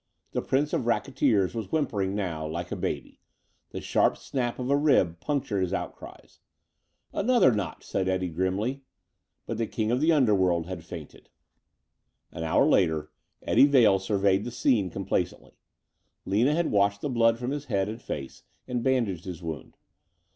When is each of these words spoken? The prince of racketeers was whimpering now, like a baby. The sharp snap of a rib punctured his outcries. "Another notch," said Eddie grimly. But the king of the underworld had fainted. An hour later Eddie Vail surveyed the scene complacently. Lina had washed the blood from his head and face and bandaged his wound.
The 0.31 0.41
prince 0.41 0.73
of 0.73 0.87
racketeers 0.87 1.53
was 1.53 1.67
whimpering 1.71 2.15
now, 2.15 2.47
like 2.47 2.71
a 2.71 2.75
baby. 2.75 3.19
The 3.69 3.81
sharp 3.81 4.17
snap 4.17 4.57
of 4.57 4.71
a 4.71 4.75
rib 4.75 5.19
punctured 5.19 5.61
his 5.61 5.75
outcries. 5.75 6.39
"Another 7.13 7.51
notch," 7.51 7.83
said 7.83 8.07
Eddie 8.09 8.29
grimly. 8.31 8.81
But 9.45 9.59
the 9.59 9.67
king 9.67 9.91
of 9.91 10.01
the 10.01 10.11
underworld 10.11 10.65
had 10.65 10.83
fainted. 10.83 11.29
An 12.31 12.41
hour 12.43 12.65
later 12.65 13.11
Eddie 13.43 13.67
Vail 13.67 13.99
surveyed 13.99 14.43
the 14.43 14.49
scene 14.49 14.89
complacently. 14.89 15.59
Lina 16.25 16.55
had 16.55 16.71
washed 16.71 17.01
the 17.01 17.07
blood 17.09 17.37
from 17.37 17.51
his 17.51 17.65
head 17.65 17.87
and 17.87 18.01
face 18.01 18.41
and 18.67 18.81
bandaged 18.81 19.25
his 19.25 19.43
wound. 19.43 19.77